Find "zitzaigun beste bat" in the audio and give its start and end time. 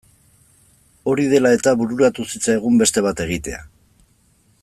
2.33-3.23